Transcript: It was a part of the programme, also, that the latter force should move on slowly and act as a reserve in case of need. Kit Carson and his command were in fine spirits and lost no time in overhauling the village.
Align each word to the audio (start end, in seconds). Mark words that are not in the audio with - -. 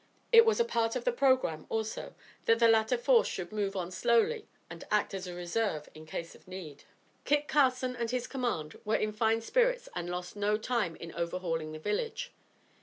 It 0.31 0.47
was 0.47 0.59
a 0.59 0.65
part 0.65 0.95
of 0.95 1.03
the 1.05 1.11
programme, 1.11 1.67
also, 1.69 2.15
that 2.45 2.57
the 2.57 2.67
latter 2.67 2.97
force 2.97 3.27
should 3.27 3.51
move 3.51 3.75
on 3.75 3.91
slowly 3.91 4.47
and 4.67 4.83
act 4.89 5.13
as 5.13 5.27
a 5.27 5.35
reserve 5.35 5.89
in 5.93 6.07
case 6.07 6.33
of 6.33 6.47
need. 6.47 6.85
Kit 7.23 7.47
Carson 7.47 7.95
and 7.95 8.09
his 8.09 8.25
command 8.25 8.79
were 8.83 8.95
in 8.95 9.13
fine 9.13 9.41
spirits 9.41 9.87
and 9.93 10.09
lost 10.09 10.35
no 10.35 10.57
time 10.57 10.95
in 10.95 11.13
overhauling 11.13 11.71
the 11.71 11.77
village. 11.77 12.33